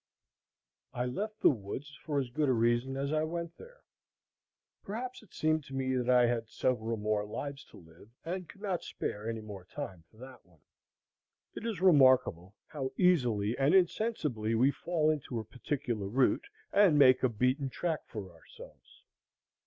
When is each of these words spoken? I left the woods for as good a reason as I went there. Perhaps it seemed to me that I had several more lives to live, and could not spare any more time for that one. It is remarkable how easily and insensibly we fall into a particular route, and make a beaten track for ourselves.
I 0.95 1.05
left 1.05 1.41
the 1.41 1.51
woods 1.51 1.95
for 2.03 2.19
as 2.19 2.31
good 2.31 2.49
a 2.49 2.53
reason 2.53 2.97
as 2.97 3.13
I 3.13 3.21
went 3.23 3.55
there. 3.59 3.83
Perhaps 4.81 5.21
it 5.21 5.31
seemed 5.31 5.63
to 5.65 5.75
me 5.75 5.93
that 5.95 6.09
I 6.09 6.25
had 6.25 6.49
several 6.49 6.97
more 6.97 7.23
lives 7.23 7.63
to 7.65 7.77
live, 7.77 8.09
and 8.25 8.49
could 8.49 8.61
not 8.63 8.81
spare 8.81 9.29
any 9.29 9.41
more 9.41 9.63
time 9.65 10.03
for 10.09 10.17
that 10.17 10.43
one. 10.43 10.61
It 11.53 11.67
is 11.67 11.81
remarkable 11.81 12.55
how 12.65 12.89
easily 12.97 13.55
and 13.59 13.75
insensibly 13.75 14.55
we 14.55 14.71
fall 14.71 15.11
into 15.11 15.37
a 15.39 15.43
particular 15.45 16.07
route, 16.07 16.45
and 16.73 16.97
make 16.97 17.21
a 17.21 17.29
beaten 17.29 17.69
track 17.69 17.99
for 18.07 18.31
ourselves. 18.33 19.03